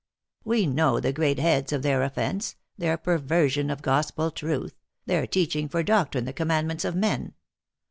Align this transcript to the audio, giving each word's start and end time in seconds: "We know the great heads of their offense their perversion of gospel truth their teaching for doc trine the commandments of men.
"We 0.43 0.65
know 0.65 0.99
the 0.99 1.13
great 1.13 1.37
heads 1.37 1.71
of 1.71 1.83
their 1.83 2.01
offense 2.01 2.55
their 2.75 2.97
perversion 2.97 3.69
of 3.69 3.83
gospel 3.83 4.31
truth 4.31 4.73
their 5.05 5.27
teaching 5.27 5.69
for 5.69 5.83
doc 5.83 6.11
trine 6.13 6.25
the 6.25 6.33
commandments 6.33 6.83
of 6.85 6.95
men. 6.95 7.35